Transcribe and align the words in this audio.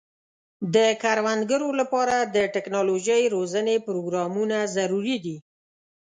د 0.75 0.77
کروندګرو 1.03 1.69
لپاره 1.79 2.15
د 2.35 2.37
ټکنالوژۍ 2.55 3.23
روزنې 3.35 3.75
پروګرامونه 3.87 4.57
ضروري 4.75 5.17
دي. 5.25 5.37